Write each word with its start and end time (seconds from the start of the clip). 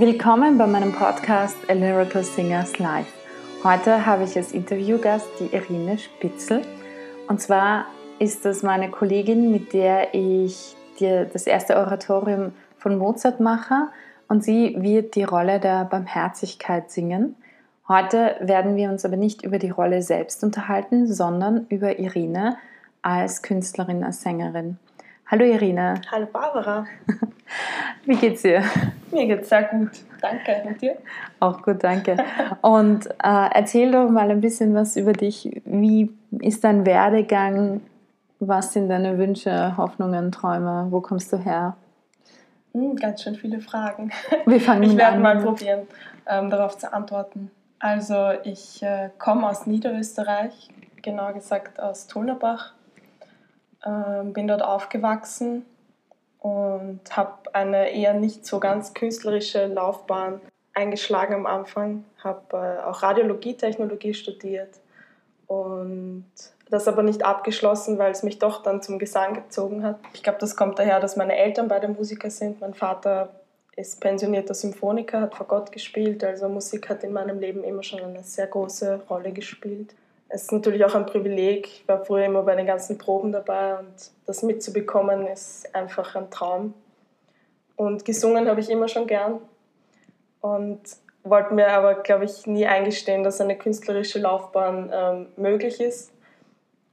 Willkommen 0.00 0.58
bei 0.58 0.68
meinem 0.68 0.92
Podcast 0.92 1.56
A 1.68 1.72
Lyrical 1.72 2.22
Singers 2.22 2.78
Live. 2.78 3.12
Heute 3.64 4.06
habe 4.06 4.22
ich 4.22 4.36
als 4.36 4.52
Interviewgast 4.52 5.26
die 5.40 5.52
Irine 5.52 5.98
Spitzel. 5.98 6.62
Und 7.26 7.40
zwar 7.40 7.86
ist 8.20 8.44
das 8.44 8.62
meine 8.62 8.92
Kollegin, 8.92 9.50
mit 9.50 9.72
der 9.72 10.14
ich 10.14 10.76
dir 11.00 11.24
das 11.24 11.48
erste 11.48 11.76
Oratorium 11.78 12.52
von 12.76 12.96
Mozart 12.96 13.40
mache. 13.40 13.88
Und 14.28 14.44
sie 14.44 14.76
wird 14.78 15.16
die 15.16 15.24
Rolle 15.24 15.58
der 15.58 15.84
Barmherzigkeit 15.86 16.92
singen. 16.92 17.34
Heute 17.88 18.36
werden 18.38 18.76
wir 18.76 18.90
uns 18.90 19.04
aber 19.04 19.16
nicht 19.16 19.42
über 19.42 19.58
die 19.58 19.70
Rolle 19.70 20.02
selbst 20.02 20.44
unterhalten, 20.44 21.12
sondern 21.12 21.66
über 21.70 21.98
Irine 21.98 22.56
als 23.02 23.42
Künstlerin, 23.42 24.04
als 24.04 24.22
Sängerin. 24.22 24.78
Hallo 25.26 25.44
Irina. 25.44 25.94
Hallo 26.12 26.26
Barbara. 26.32 26.86
Wie 28.04 28.14
geht's 28.14 28.42
dir? 28.42 28.62
Mir 29.10 29.26
geht's 29.26 29.48
sehr 29.48 29.64
gut. 29.64 29.90
Danke. 30.20 30.62
Und 30.64 30.80
dir? 30.80 30.96
Auch 31.40 31.62
gut, 31.62 31.82
danke. 31.82 32.16
Und 32.60 33.06
äh, 33.06 33.48
erzähl 33.54 33.92
doch 33.92 34.08
mal 34.10 34.30
ein 34.30 34.40
bisschen 34.40 34.74
was 34.74 34.96
über 34.96 35.12
dich. 35.12 35.60
Wie 35.64 36.10
ist 36.40 36.64
dein 36.64 36.84
Werdegang? 36.84 37.80
Was 38.40 38.72
sind 38.72 38.88
deine 38.88 39.18
Wünsche, 39.18 39.76
Hoffnungen, 39.76 40.30
Träume? 40.30 40.86
Wo 40.90 41.00
kommst 41.00 41.32
du 41.32 41.38
her? 41.38 41.76
Hm, 42.72 42.96
ganz 42.96 43.22
schön 43.22 43.34
viele 43.34 43.60
Fragen. 43.60 44.10
Wir 44.46 44.60
fangen 44.60 44.84
ich 44.84 44.96
werde 44.96 45.16
an. 45.16 45.22
mal 45.22 45.38
probieren, 45.38 45.86
ähm, 46.26 46.50
darauf 46.50 46.76
zu 46.76 46.92
antworten. 46.92 47.50
Also 47.78 48.32
ich 48.44 48.82
äh, 48.82 49.10
komme 49.18 49.48
aus 49.48 49.66
Niederösterreich, 49.66 50.68
genau 51.02 51.32
gesagt 51.32 51.80
aus 51.80 52.06
Tulnerbach 52.06 52.74
ähm, 53.84 54.32
bin 54.32 54.48
dort 54.48 54.62
aufgewachsen 54.62 55.64
und 56.40 57.00
habe 57.10 57.54
eine 57.54 57.90
eher 57.90 58.14
nicht 58.14 58.46
so 58.46 58.60
ganz 58.60 58.94
künstlerische 58.94 59.66
Laufbahn 59.66 60.40
eingeschlagen 60.74 61.34
am 61.34 61.46
Anfang. 61.46 62.04
Habe 62.22 62.56
äh, 62.56 62.84
auch 62.84 63.02
Radiologietechnologie 63.02 64.14
studiert 64.14 64.78
und 65.46 66.26
das 66.70 66.86
aber 66.86 67.02
nicht 67.02 67.24
abgeschlossen, 67.24 67.98
weil 67.98 68.12
es 68.12 68.22
mich 68.22 68.38
doch 68.38 68.62
dann 68.62 68.82
zum 68.82 68.98
Gesang 68.98 69.34
gezogen 69.34 69.82
hat. 69.82 69.98
Ich 70.12 70.22
glaube, 70.22 70.38
das 70.38 70.54
kommt 70.54 70.78
daher, 70.78 71.00
dass 71.00 71.16
meine 71.16 71.36
Eltern 71.36 71.68
beide 71.68 71.88
Musiker 71.88 72.30
sind. 72.30 72.60
Mein 72.60 72.74
Vater 72.74 73.30
ist 73.74 74.00
pensionierter 74.00 74.54
Symphoniker, 74.54 75.22
hat 75.22 75.34
vor 75.34 75.46
Gott 75.46 75.72
gespielt, 75.72 76.22
also 76.24 76.48
Musik 76.48 76.88
hat 76.88 77.04
in 77.04 77.12
meinem 77.12 77.38
Leben 77.38 77.64
immer 77.64 77.82
schon 77.82 78.00
eine 78.00 78.22
sehr 78.22 78.46
große 78.46 79.02
Rolle 79.08 79.32
gespielt 79.32 79.94
es 80.28 80.42
ist 80.42 80.52
natürlich 80.52 80.84
auch 80.84 80.94
ein 80.94 81.06
Privileg. 81.06 81.66
Ich 81.66 81.88
war 81.88 82.04
früher 82.04 82.26
immer 82.26 82.42
bei 82.42 82.54
den 82.54 82.66
ganzen 82.66 82.98
Proben 82.98 83.32
dabei 83.32 83.78
und 83.78 84.10
das 84.26 84.42
mitzubekommen 84.42 85.26
ist 85.26 85.74
einfach 85.74 86.14
ein 86.16 86.30
Traum. 86.30 86.74
Und 87.76 88.04
gesungen 88.04 88.48
habe 88.48 88.60
ich 88.60 88.68
immer 88.70 88.88
schon 88.88 89.06
gern 89.06 89.40
und 90.40 90.80
wollte 91.22 91.54
mir 91.54 91.68
aber, 91.68 91.94
glaube 91.94 92.24
ich, 92.24 92.46
nie 92.46 92.66
eingestehen, 92.66 93.22
dass 93.22 93.40
eine 93.40 93.56
künstlerische 93.56 94.18
Laufbahn 94.18 94.90
ähm, 94.92 95.26
möglich 95.36 95.80
ist 95.80 96.12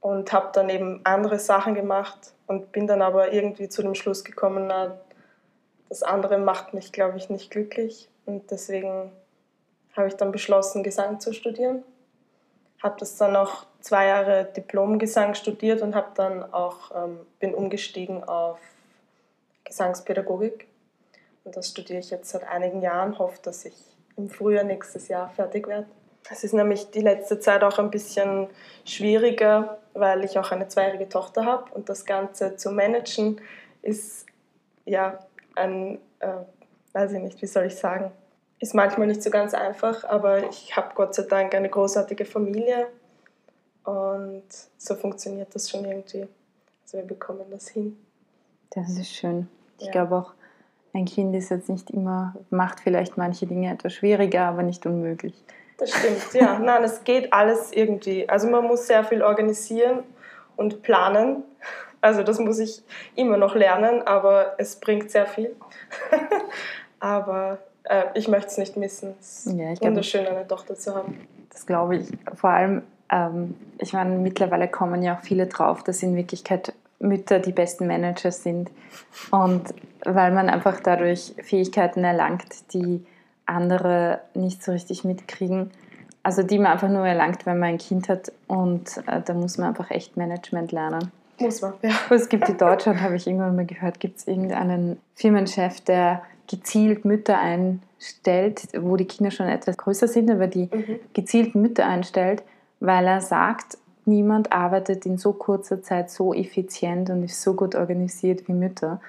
und 0.00 0.32
habe 0.32 0.50
dann 0.52 0.70
eben 0.70 1.00
andere 1.04 1.38
Sachen 1.38 1.74
gemacht 1.74 2.32
und 2.46 2.72
bin 2.72 2.86
dann 2.86 3.02
aber 3.02 3.32
irgendwie 3.32 3.68
zu 3.68 3.82
dem 3.82 3.94
Schluss 3.94 4.24
gekommen, 4.24 4.66
na, 4.68 4.98
das 5.88 6.02
andere 6.02 6.38
macht 6.38 6.74
mich, 6.74 6.92
glaube 6.92 7.18
ich, 7.18 7.30
nicht 7.30 7.50
glücklich 7.50 8.08
und 8.24 8.50
deswegen 8.50 9.12
habe 9.96 10.08
ich 10.08 10.14
dann 10.14 10.32
beschlossen, 10.32 10.82
Gesang 10.82 11.20
zu 11.20 11.32
studieren 11.32 11.82
habe 12.86 12.96
das 13.00 13.16
dann 13.16 13.32
noch 13.32 13.66
zwei 13.80 14.06
Jahre 14.06 14.44
Diplomgesang 14.56 15.34
studiert 15.34 15.82
und 15.82 15.94
habe 15.94 16.08
dann 16.14 16.54
auch 16.54 16.92
ähm, 16.94 17.18
bin 17.40 17.54
umgestiegen 17.54 18.24
auf 18.24 18.58
Gesangspädagogik 19.64 20.68
und 21.44 21.56
das 21.56 21.68
studiere 21.68 21.98
ich 21.98 22.10
jetzt 22.10 22.30
seit 22.30 22.44
einigen 22.48 22.80
Jahren. 22.82 23.18
Hoffe, 23.18 23.38
dass 23.42 23.64
ich 23.64 23.74
im 24.16 24.30
Frühjahr 24.30 24.64
nächstes 24.64 25.08
Jahr 25.08 25.28
fertig 25.30 25.66
werde. 25.68 25.86
Es 26.30 26.42
ist 26.42 26.54
nämlich 26.54 26.90
die 26.90 27.00
letzte 27.00 27.38
Zeit 27.38 27.62
auch 27.62 27.78
ein 27.78 27.90
bisschen 27.90 28.48
schwieriger, 28.84 29.78
weil 29.94 30.24
ich 30.24 30.38
auch 30.38 30.50
eine 30.50 30.68
zweijährige 30.68 31.08
Tochter 31.08 31.44
habe 31.44 31.72
und 31.72 31.88
das 31.88 32.04
Ganze 32.04 32.56
zu 32.56 32.70
managen 32.70 33.40
ist 33.82 34.26
ja 34.84 35.18
ein, 35.54 35.98
äh, 36.20 36.28
weiß 36.92 37.12
ich 37.12 37.20
nicht, 37.20 37.42
wie 37.42 37.46
soll 37.46 37.66
ich 37.66 37.76
sagen, 37.76 38.10
ist 38.58 38.74
manchmal 38.74 39.06
nicht 39.06 39.22
so 39.22 39.30
ganz 39.30 39.54
einfach, 39.54 40.04
aber 40.04 40.48
ich 40.48 40.76
habe 40.76 40.94
Gott 40.94 41.14
sei 41.14 41.24
Dank 41.24 41.54
eine 41.54 41.68
großartige 41.68 42.24
Familie 42.24 42.88
und 43.84 44.44
so 44.78 44.94
funktioniert 44.94 45.54
das 45.54 45.70
schon 45.70 45.84
irgendwie. 45.84 46.26
Also 46.82 46.98
wir 46.98 47.04
bekommen 47.04 47.44
das 47.50 47.68
hin. 47.68 47.96
Das 48.70 48.90
ist 48.90 49.14
schön. 49.14 49.48
Ich 49.78 49.86
ja. 49.86 49.92
glaube 49.92 50.16
auch, 50.16 50.32
ein 50.94 51.04
Kind 51.04 51.34
ist 51.36 51.50
jetzt 51.50 51.68
nicht 51.68 51.90
immer, 51.90 52.34
macht 52.50 52.80
vielleicht 52.80 53.16
manche 53.18 53.46
Dinge 53.46 53.72
etwas 53.72 53.92
schwieriger, 53.92 54.46
aber 54.46 54.62
nicht 54.62 54.86
unmöglich. 54.86 55.34
Das 55.78 55.90
stimmt, 55.90 56.32
ja. 56.32 56.58
Nein, 56.62 56.84
es 56.84 57.04
geht 57.04 57.32
alles 57.32 57.72
irgendwie. 57.72 58.28
Also 58.28 58.48
man 58.48 58.64
muss 58.64 58.86
sehr 58.86 59.04
viel 59.04 59.22
organisieren 59.22 60.04
und 60.56 60.82
planen. 60.82 61.44
Also 62.00 62.22
das 62.22 62.38
muss 62.38 62.58
ich 62.58 62.82
immer 63.14 63.36
noch 63.36 63.54
lernen, 63.54 64.02
aber 64.06 64.54
es 64.58 64.76
bringt 64.76 65.10
sehr 65.10 65.26
viel. 65.26 65.54
aber 67.00 67.58
äh, 67.88 68.04
ich 68.14 68.28
möchte 68.28 68.48
es 68.48 68.58
nicht 68.58 68.76
missen. 68.76 69.14
Es 69.20 69.46
ist 69.46 69.56
ja, 69.56 69.80
wunderschön, 69.80 70.26
eine 70.26 70.46
Tochter 70.46 70.74
zu 70.74 70.94
haben. 70.94 71.26
Das 71.50 71.66
glaube 71.66 71.96
ich. 71.96 72.08
Vor 72.34 72.50
allem, 72.50 72.82
ähm, 73.10 73.54
ich 73.78 73.92
meine, 73.92 74.16
mittlerweile 74.16 74.68
kommen 74.68 75.02
ja 75.02 75.16
auch 75.16 75.20
viele 75.20 75.46
drauf, 75.46 75.82
dass 75.82 76.02
in 76.02 76.16
Wirklichkeit 76.16 76.72
Mütter 76.98 77.38
die 77.38 77.52
besten 77.52 77.86
Manager 77.86 78.32
sind. 78.32 78.70
Und 79.30 79.74
weil 80.04 80.32
man 80.32 80.48
einfach 80.48 80.80
dadurch 80.80 81.34
Fähigkeiten 81.42 82.04
erlangt, 82.04 82.72
die 82.72 83.04
andere 83.44 84.20
nicht 84.34 84.62
so 84.62 84.72
richtig 84.72 85.04
mitkriegen. 85.04 85.70
Also 86.22 86.42
die 86.42 86.58
man 86.58 86.72
einfach 86.72 86.88
nur 86.88 87.06
erlangt, 87.06 87.46
wenn 87.46 87.58
man 87.58 87.70
ein 87.70 87.78
Kind 87.78 88.08
hat. 88.08 88.32
Und 88.48 88.98
äh, 89.06 89.22
da 89.24 89.34
muss 89.34 89.58
man 89.58 89.68
einfach 89.68 89.90
echt 89.90 90.16
Management 90.16 90.72
lernen. 90.72 91.12
Muss 91.38 91.60
man, 91.60 91.74
ja. 91.82 91.90
Es 92.10 92.28
gibt 92.28 92.48
in 92.48 92.56
Deutschland, 92.56 93.00
habe 93.02 93.16
ich 93.16 93.26
irgendwann 93.26 93.54
mal 93.54 93.66
gehört, 93.66 94.00
gibt 94.00 94.18
es 94.18 94.26
irgendeinen 94.26 94.98
Firmenchef, 95.14 95.80
der 95.82 96.22
gezielt 96.46 97.04
Mütter 97.04 97.38
einstellt, 97.38 98.68
wo 98.78 98.96
die 98.96 99.06
Kinder 99.06 99.30
schon 99.30 99.48
etwas 99.48 99.76
größer 99.76 100.08
sind, 100.08 100.30
aber 100.30 100.46
die 100.46 100.68
mhm. 100.72 101.00
gezielt 101.12 101.54
Mütter 101.54 101.86
einstellt, 101.86 102.42
weil 102.80 103.06
er 103.06 103.20
sagt, 103.20 103.78
niemand 104.04 104.52
arbeitet 104.52 105.06
in 105.06 105.18
so 105.18 105.32
kurzer 105.32 105.82
Zeit 105.82 106.10
so 106.10 106.32
effizient 106.32 107.10
und 107.10 107.24
ist 107.24 107.42
so 107.42 107.54
gut 107.54 107.74
organisiert 107.74 108.46
wie 108.48 108.52
Mütter. 108.52 109.00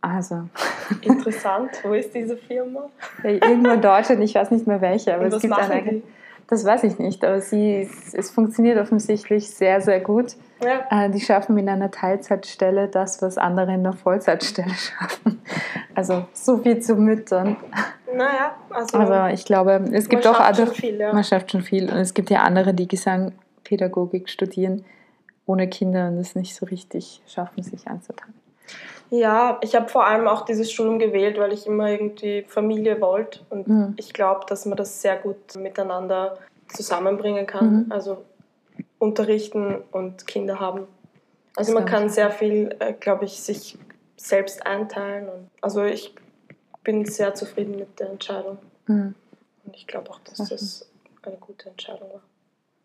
Also. 0.00 0.48
Interessant. 1.02 1.70
Wo 1.84 1.92
ist 1.94 2.14
diese 2.14 2.36
Firma? 2.36 2.90
Irgendwo 3.22 3.70
in 3.70 3.80
Deutschland, 3.80 4.22
ich 4.22 4.34
weiß 4.34 4.50
nicht 4.50 4.66
mehr 4.66 4.80
welche, 4.80 5.14
aber 5.14 5.26
es 5.26 5.40
gibt 5.40 5.56
eine. 5.56 5.82
Die? 5.82 6.02
Das 6.52 6.66
weiß 6.66 6.84
ich 6.84 6.98
nicht, 6.98 7.24
aber 7.24 7.40
sie, 7.40 7.88
es 8.12 8.28
funktioniert 8.28 8.78
offensichtlich 8.78 9.48
sehr, 9.48 9.80
sehr 9.80 10.00
gut. 10.00 10.36
Ja. 10.62 11.06
Äh, 11.06 11.08
die 11.08 11.18
schaffen 11.18 11.56
in 11.56 11.66
einer 11.66 11.90
Teilzeitstelle 11.90 12.88
das, 12.88 13.22
was 13.22 13.38
andere 13.38 13.72
in 13.72 13.80
einer 13.80 13.94
Vollzeitstelle 13.94 14.68
schaffen. 14.74 15.40
Also 15.94 16.26
so 16.34 16.58
viel 16.58 16.78
zu 16.80 16.96
Müttern. 16.96 17.56
Naja, 18.14 18.54
also. 18.68 18.98
Aber 18.98 19.32
ich 19.32 19.46
glaube, 19.46 19.82
es 19.92 20.10
gibt 20.10 20.26
auch 20.26 20.38
andere. 20.38 20.66
Viel, 20.66 21.00
ja. 21.00 21.14
Man 21.14 21.24
schafft 21.24 21.52
schon 21.52 21.62
viel. 21.62 21.90
Und 21.90 21.96
es 21.96 22.12
gibt 22.12 22.28
ja 22.28 22.42
andere, 22.42 22.74
die 22.74 22.86
Gesangpädagogik 22.86 24.28
studieren 24.28 24.84
ohne 25.46 25.68
Kinder 25.68 26.08
und 26.08 26.18
es 26.18 26.34
nicht 26.34 26.54
so 26.54 26.66
richtig 26.66 27.22
schaffen, 27.26 27.62
sich 27.62 27.88
anzuteilen. 27.88 28.34
Ja, 29.12 29.58
ich 29.60 29.74
habe 29.74 29.90
vor 29.90 30.06
allem 30.06 30.26
auch 30.26 30.46
dieses 30.46 30.72
Studium 30.72 30.98
gewählt, 30.98 31.38
weil 31.38 31.52
ich 31.52 31.66
immer 31.66 31.90
irgendwie 31.90 32.46
Familie 32.48 32.98
wollte. 33.02 33.40
Und 33.50 33.68
mhm. 33.68 33.92
ich 33.98 34.14
glaube, 34.14 34.46
dass 34.48 34.64
man 34.64 34.78
das 34.78 35.02
sehr 35.02 35.16
gut 35.18 35.54
miteinander 35.54 36.38
zusammenbringen 36.68 37.46
kann. 37.46 37.84
Mhm. 37.84 37.92
Also 37.92 38.24
unterrichten 38.98 39.82
und 39.92 40.26
Kinder 40.26 40.60
haben. 40.60 40.86
Also 41.56 41.74
man 41.74 41.84
kann 41.84 42.08
sehr 42.08 42.30
viel, 42.30 42.74
äh, 42.78 42.94
glaube 42.94 43.26
ich, 43.26 43.42
sich 43.42 43.78
selbst 44.16 44.64
einteilen. 44.64 45.28
Und 45.28 45.50
also 45.60 45.84
ich 45.84 46.14
bin 46.82 47.04
sehr 47.04 47.34
zufrieden 47.34 47.76
mit 47.76 48.00
der 48.00 48.08
Entscheidung. 48.12 48.56
Mhm. 48.86 49.14
Und 49.66 49.76
ich 49.76 49.86
glaube 49.86 50.10
auch, 50.10 50.20
dass 50.20 50.40
okay. 50.40 50.48
das 50.52 50.90
eine 51.22 51.36
gute 51.36 51.68
Entscheidung 51.68 52.08
war. 52.14 52.22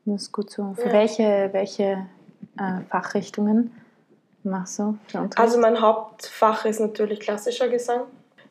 Das 0.04 0.24
ist 0.24 0.34
gut 0.34 0.50
so. 0.50 0.74
Für 0.74 0.88
ja. 0.88 0.94
welche, 0.94 1.50
welche 1.54 2.06
äh, 2.58 2.82
Fachrichtungen 2.90 3.72
machst 4.48 4.80
du? 4.80 4.98
Also 5.36 5.60
mein 5.60 5.82
Hauptfach 5.82 6.66
ist 6.66 6.80
natürlich 6.80 7.20
klassischer 7.20 7.68
Gesang. 7.68 8.02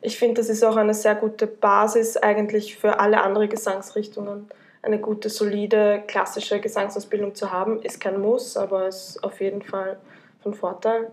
Ich 0.01 0.17
finde, 0.17 0.41
das 0.41 0.49
ist 0.49 0.63
auch 0.63 0.77
eine 0.77 0.93
sehr 0.93 1.15
gute 1.15 1.47
Basis 1.47 2.17
eigentlich 2.17 2.77
für 2.77 2.99
alle 2.99 3.21
anderen 3.21 3.49
Gesangsrichtungen. 3.49 4.49
Eine 4.81 4.99
gute, 4.99 5.29
solide, 5.29 6.03
klassische 6.07 6.59
Gesangsausbildung 6.59 7.35
zu 7.35 7.51
haben, 7.51 7.81
ist 7.81 7.99
kein 7.99 8.21
Muss, 8.21 8.55
aber 8.55 8.87
ist 8.87 9.21
auf 9.23 9.41
jeden 9.41 9.61
Fall 9.61 9.97
von 10.41 10.53
Vorteil. 10.53 11.11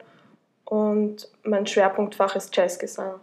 Und 0.64 1.28
mein 1.42 1.66
Schwerpunktfach 1.66 2.36
ist 2.36 2.54
Jazzgesang. 2.54 3.14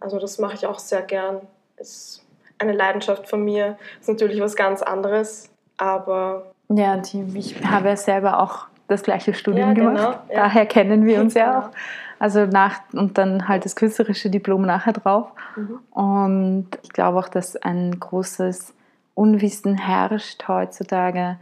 Also 0.00 0.18
das 0.18 0.38
mache 0.38 0.54
ich 0.54 0.66
auch 0.66 0.78
sehr 0.78 1.02
gern. 1.02 1.40
Ist 1.76 2.24
eine 2.58 2.72
Leidenschaft 2.72 3.28
von 3.28 3.44
mir. 3.44 3.76
Ist 4.00 4.08
natürlich 4.08 4.40
was 4.40 4.56
ganz 4.56 4.82
anderes, 4.82 5.50
aber... 5.76 6.52
Ja, 6.70 6.96
die, 6.96 7.26
ich 7.34 7.62
habe 7.64 7.88
ja 7.88 7.96
selber 7.96 8.40
auch 8.40 8.67
das 8.88 9.02
gleiche 9.02 9.34
Studium 9.34 9.68
ja, 9.68 9.74
genau, 9.74 9.90
gemacht. 9.90 10.18
Ja. 10.30 10.42
Daher 10.42 10.66
kennen 10.66 11.04
wir 11.06 11.20
uns 11.20 11.34
ja, 11.34 11.46
genau. 11.46 11.58
auch. 11.66 11.70
Also 12.18 12.46
nach 12.46 12.80
und 12.92 13.16
dann 13.16 13.46
halt 13.46 13.64
das 13.64 13.76
künstlerische 13.76 14.28
Diplom 14.28 14.62
nachher 14.62 14.92
drauf. 14.92 15.28
Mhm. 15.54 15.78
Und 15.90 16.68
ich 16.82 16.90
glaube 16.90 17.18
auch, 17.18 17.28
dass 17.28 17.54
ein 17.56 17.98
großes 17.98 18.74
Unwissen 19.14 19.76
herrscht 19.76 20.48
heutzutage. 20.48 21.36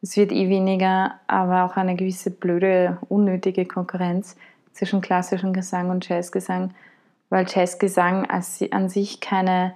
Es 0.00 0.16
wird 0.16 0.32
eh 0.32 0.48
weniger, 0.48 1.14
aber 1.26 1.64
auch 1.64 1.76
eine 1.76 1.96
gewisse 1.96 2.30
blöde, 2.30 2.98
unnötige 3.08 3.64
Konkurrenz 3.64 4.36
zwischen 4.72 5.00
klassischem 5.00 5.52
Gesang 5.52 5.90
und 5.90 6.08
Jazzgesang, 6.08 6.74
weil 7.30 7.46
Jazzgesang 7.48 8.26
an 8.28 8.88
sich 8.88 9.20
keine 9.20 9.74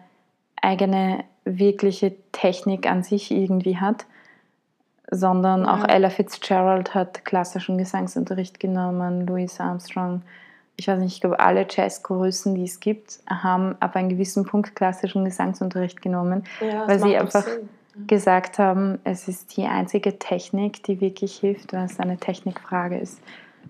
eigene 0.61 1.25
wirkliche 1.45 2.15
Technik 2.33 2.91
an 2.91 3.03
sich 3.03 3.31
irgendwie 3.31 3.79
hat, 3.79 4.07
sondern 5.11 5.65
Ja. 5.65 5.75
auch 5.75 5.89
Ella 5.89 6.11
Fitzgerald 6.11 6.95
hat 6.95 7.25
klassischen 7.25 7.79
Gesangsunterricht 7.79 8.59
genommen, 8.61 9.27
Louis 9.27 9.61
Armstrong. 9.61 10.23
Ich 10.77 10.89
weiß 10.89 10.99
nicht, 11.01 11.15
ich 11.15 11.21
glaube, 11.21 11.41
alle 11.41 11.67
Jazzgrößen, 11.69 12.55
die 12.55 12.65
es 12.65 12.81
gibt, 12.81 13.21
haben 13.29 13.77
ab 13.81 13.97
einem 13.97 14.09
gewissen 14.11 14.45
Punkt 14.45 14.75
klassischen 14.77 15.25
Gesangsunterricht 15.25 16.03
genommen, 16.03 16.45
Ja, 16.61 16.87
Weil 16.87 16.99
sie 17.01 17.17
einfach- 17.17 17.45
Sinn. 17.45 17.69
gesagt 18.07 18.59
haben, 18.59 18.99
es 19.05 19.27
ist 19.27 19.57
die 19.57 19.65
einzige 19.65 20.19
Technik, 20.19 20.83
die 20.83 21.01
wirklich 21.01 21.37
hilft, 21.37 21.73
weil 21.73 21.85
es 21.87 21.99
eine 21.99 22.19
Technikfrage 22.19 22.99
ist. 22.99 23.21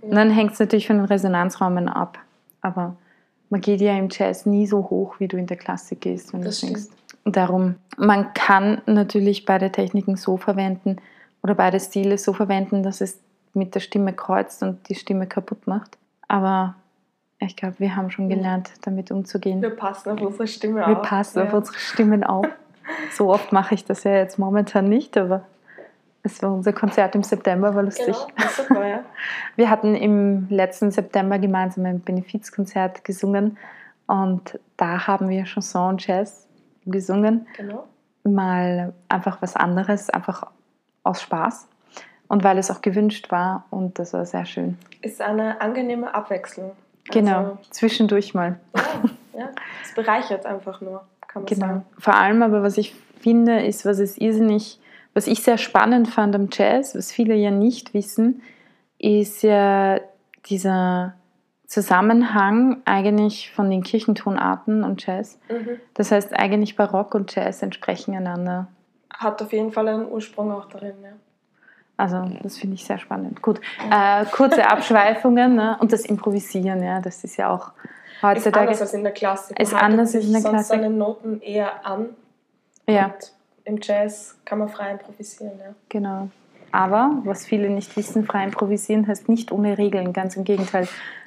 Und 0.00 0.16
dann 0.16 0.30
hängt 0.30 0.52
es 0.54 0.58
natürlich 0.58 0.88
von 0.88 0.96
den 0.96 1.04
Resonanzräumen 1.06 1.88
ab. 1.88 2.18
Aber 2.60 2.96
man 3.50 3.60
geht 3.60 3.80
ja 3.80 3.96
im 3.96 4.08
Jazz 4.10 4.44
nie 4.44 4.66
so 4.66 4.78
hoch, 4.90 5.14
wie 5.20 5.28
du 5.28 5.36
in 5.36 5.46
der 5.46 5.56
Klassik 5.56 6.00
gehst, 6.00 6.32
wenn 6.32 6.42
Das 6.42 6.58
du 6.60 6.66
singst. 6.66 6.92
Darum, 7.24 7.76
man 7.96 8.34
kann 8.34 8.82
natürlich 8.86 9.44
beide 9.44 9.70
Techniken 9.70 10.16
so 10.16 10.36
verwenden 10.36 10.96
oder 11.46 11.54
beide 11.54 11.78
Stile 11.78 12.18
so 12.18 12.32
verwenden, 12.32 12.82
dass 12.82 13.00
es 13.00 13.20
mit 13.54 13.76
der 13.76 13.80
Stimme 13.80 14.12
kreuzt 14.12 14.64
und 14.64 14.88
die 14.88 14.96
Stimme 14.96 15.28
kaputt 15.28 15.68
macht. 15.68 15.96
Aber 16.26 16.74
ich 17.38 17.54
glaube, 17.54 17.76
wir 17.78 17.94
haben 17.94 18.10
schon 18.10 18.28
gelernt, 18.28 18.70
damit 18.82 19.12
umzugehen. 19.12 19.62
Wir 19.62 19.70
passen 19.70 20.10
auf 20.10 20.20
unsere 20.20 20.48
Stimme 20.48 20.80
Wir 20.80 20.98
auf. 20.98 21.02
passen 21.08 21.40
auf 21.42 21.52
Ja. 21.52 21.58
unsere 21.58 21.78
Stimmen 21.78 22.24
auf. 22.24 22.46
So 23.12 23.32
oft 23.32 23.50
mache 23.52 23.74
ich 23.74 23.84
das 23.84 24.04
ja 24.04 24.12
jetzt 24.14 24.38
momentan 24.38 24.88
nicht, 24.88 25.16
aber 25.16 25.42
es 26.22 26.40
war 26.42 26.52
unser 26.52 26.72
Konzert 26.72 27.14
im 27.16 27.22
September, 27.22 27.74
war 27.74 27.82
lustig. 27.82 28.16
Genau, 28.36 28.48
super, 28.48 28.86
ja. 28.88 29.00
Wir 29.56 29.70
hatten 29.70 29.94
im 29.94 30.48
letzten 30.50 30.90
September 30.90 31.38
gemeinsam 31.38 31.84
ein 31.86 32.00
Benefizkonzert 32.00 33.04
gesungen 33.04 33.56
und 34.06 34.58
da 34.76 35.06
haben 35.06 35.28
wir 35.28 35.44
Chanson 35.44 35.90
und 35.90 36.06
Jazz 36.06 36.46
gesungen. 36.84 37.46
Genau. 37.56 37.84
Mal 38.24 38.92
einfach 39.08 39.40
was 39.42 39.54
anderes, 39.56 40.10
einfach 40.10 40.46
aus 41.06 41.22
Spaß 41.22 41.68
und 42.28 42.44
weil 42.44 42.58
es 42.58 42.70
auch 42.70 42.82
gewünscht 42.82 43.30
war 43.30 43.64
und 43.70 43.98
das 43.98 44.12
war 44.12 44.26
sehr 44.26 44.46
schön. 44.46 44.78
Ist 45.02 45.20
eine 45.20 45.60
angenehme 45.60 46.14
Abwechslung. 46.14 46.72
Genau, 47.10 47.58
zwischendurch 47.70 48.34
mal. 48.34 48.58
Also, 48.72 48.88
ja, 49.34 49.40
ja, 49.40 49.48
es 49.84 49.94
bereichert 49.94 50.44
einfach 50.46 50.80
nur, 50.80 51.04
kann 51.28 51.42
man 51.42 51.46
Genau. 51.46 51.66
sagen. 51.66 51.84
Vor 51.98 52.14
allem 52.14 52.42
aber, 52.42 52.62
was 52.62 52.78
ich 52.78 52.94
finde, 53.20 53.64
ist, 53.64 53.84
was 53.84 53.98
es 53.98 54.18
irrsinnig, 54.18 54.80
was 55.14 55.26
ich 55.26 55.42
sehr 55.42 55.58
spannend 55.58 56.08
fand 56.08 56.34
am 56.34 56.48
Jazz, 56.52 56.94
was 56.94 57.12
viele 57.12 57.34
ja 57.34 57.50
nicht 57.50 57.94
wissen, 57.94 58.42
ist 58.98 59.42
ja 59.42 60.00
dieser 60.46 61.14
Zusammenhang 61.66 62.82
eigentlich 62.84 63.52
von 63.52 63.70
den 63.70 63.82
Kirchentonarten 63.82 64.84
und 64.84 65.04
Jazz. 65.06 65.38
Mhm. 65.48 65.80
Das 65.94 66.12
heißt, 66.12 66.32
eigentlich 66.34 66.76
Barock 66.76 67.14
und 67.14 67.34
Jazz 67.34 67.62
entsprechen 67.62 68.14
einander. 68.14 68.68
Hat 69.18 69.40
auf 69.42 69.52
jeden 69.52 69.72
Fall 69.72 69.88
einen 69.88 70.08
Ursprung 70.08 70.52
auch 70.52 70.66
darin, 70.66 70.94
ja. 71.02 71.12
Also, 71.98 72.30
das 72.42 72.58
finde 72.58 72.74
ich 72.74 72.84
sehr 72.84 72.98
spannend. 72.98 73.40
Gut, 73.40 73.58
äh, 73.90 74.26
kurze 74.26 74.68
Abschweifungen 74.68 75.54
ne? 75.54 75.78
und 75.80 75.92
das 75.92 76.04
Improvisieren, 76.04 76.82
ja, 76.82 77.00
das 77.00 77.24
ist 77.24 77.38
ja 77.38 77.48
auch 77.48 77.68
Ist 77.68 78.22
heutzutage. 78.22 78.66
anders 78.66 78.82
als 78.82 78.92
in 78.92 79.02
der 79.02 79.12
Klassik. 79.12 79.58
Ist 79.58 79.72
anders 79.72 80.14
als 80.14 80.26
in 80.26 80.32
der 80.32 80.42
Klassik. 80.42 80.66
seine 80.66 80.90
Noten 80.90 81.40
eher 81.40 81.86
an. 81.86 82.10
ja. 82.86 83.06
Und 83.06 83.32
im 83.64 83.78
Jazz 83.82 84.38
kann 84.44 84.58
man 84.58 84.68
frei 84.68 84.92
improvisieren, 84.92 85.58
ja. 85.58 85.74
Genau. 85.88 86.28
Aber, 86.70 87.22
was 87.24 87.46
viele 87.46 87.70
nicht 87.70 87.96
wissen, 87.96 88.24
frei 88.24 88.44
improvisieren 88.44 89.06
heißt 89.06 89.28
nicht 89.30 89.50
ohne 89.50 89.78
Regeln, 89.78 90.12
ganz 90.12 90.36
im 90.36 90.44
Gegenteil. 90.44 90.86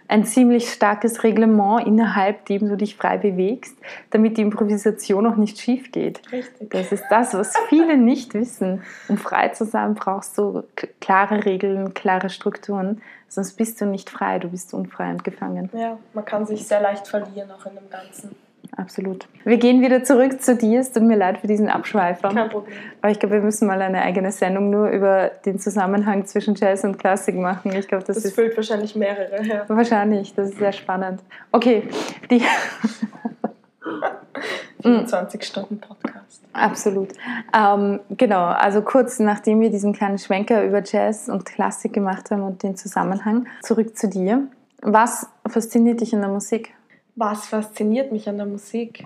Ein 0.09 0.25
ziemlich 0.25 0.71
starkes 0.71 1.23
Reglement, 1.23 1.85
innerhalb 1.85 2.45
dem 2.47 2.67
du 2.67 2.75
dich 2.75 2.95
frei 2.95 3.19
bewegst, 3.19 3.77
damit 4.09 4.37
die 4.37 4.41
Improvisation 4.41 5.27
auch 5.27 5.35
nicht 5.35 5.59
schief 5.59 5.91
geht. 5.91 6.19
Richtig. 6.31 6.71
Das 6.71 6.91
ist 6.91 7.03
das, 7.11 7.35
was 7.35 7.53
viele 7.69 7.95
nicht 7.95 8.33
wissen. 8.33 8.81
Um 9.07 9.19
frei 9.19 9.49
zu 9.49 9.65
sein, 9.65 9.93
brauchst 9.93 10.35
du 10.39 10.63
klare 10.99 11.45
Regeln, 11.45 11.93
klare 11.93 12.31
Strukturen. 12.31 13.03
Sonst 13.27 13.53
bist 13.53 13.79
du 13.81 13.85
nicht 13.85 14.09
frei, 14.09 14.39
du 14.39 14.49
bist 14.49 14.73
unfrei 14.73 15.11
und 15.11 15.23
gefangen. 15.23 15.69
Ja, 15.73 15.99
man 16.15 16.25
kann 16.25 16.47
sich 16.47 16.67
sehr 16.67 16.81
leicht 16.81 17.07
verlieren 17.07 17.51
auch 17.51 17.67
in 17.67 17.75
dem 17.75 17.89
Ganzen. 17.91 18.35
Absolut. 18.79 19.27
Wir 19.43 19.57
gehen 19.57 19.81
wieder 19.81 20.05
zurück 20.05 20.41
zu 20.41 20.55
dir. 20.55 20.79
Es 20.79 20.93
tut 20.93 21.03
mir 21.03 21.17
leid 21.17 21.39
für 21.39 21.47
diesen 21.47 21.67
Abschweifer. 21.67 22.29
Kein 22.29 22.49
Problem. 22.49 22.73
Aber 23.01 23.11
ich 23.11 23.19
glaube, 23.19 23.35
wir 23.35 23.41
müssen 23.41 23.67
mal 23.67 23.81
eine 23.81 24.01
eigene 24.01 24.31
Sendung 24.31 24.69
nur 24.69 24.87
über 24.89 25.31
den 25.45 25.59
Zusammenhang 25.59 26.25
zwischen 26.25 26.55
Jazz 26.55 26.85
und 26.85 26.97
Klassik 26.97 27.35
machen. 27.35 27.73
Ich 27.75 27.89
glaube, 27.89 28.05
das, 28.05 28.15
Das 28.15 28.25
ist 28.25 28.35
füllt 28.35 28.55
wahrscheinlich 28.55 28.95
mehrere, 28.95 29.43
ja. 29.43 29.65
wahrscheinlich, 29.67 30.33
das 30.33 30.51
ist 30.51 30.59
sehr 30.59 30.71
spannend. 30.71 31.19
Okay, 31.51 31.83
die, 32.31 32.41
24 34.81 35.43
Stunden 35.43 35.79
Podcast. 35.79 36.41
absolut. 36.53 37.09
Ähm, 37.53 37.99
genau, 38.11 38.45
also 38.45 38.81
kurz 38.81 39.19
nachdem 39.19 39.59
wir 39.59 39.71
diesen 39.71 39.91
kleinen 39.91 40.17
Schwenker 40.17 40.63
über 40.63 40.81
Jazz 40.81 41.27
und 41.27 41.45
Klassik 41.45 41.91
gemacht 41.91 42.31
haben 42.31 42.43
und 42.43 42.63
den 42.63 42.77
Zusammenhang, 42.77 43.45
zurück 43.61 43.97
zu 43.97 44.07
dir. 44.07 44.43
Was 44.81 45.27
fasziniert 45.45 45.99
dich 45.99 46.13
in 46.13 46.21
der 46.21 46.29
Musik? 46.29 46.73
Was 47.19 47.47
fasziniert 47.47 48.13
mich 48.13 48.29
an 48.29 48.37
der 48.37 48.45
Musik? 48.45 49.05